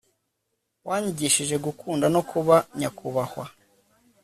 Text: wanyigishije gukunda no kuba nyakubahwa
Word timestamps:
wanyigishije 0.87 1.55
gukunda 1.65 2.05
no 2.15 2.21
kuba 2.29 2.55
nyakubahwa 2.79 3.45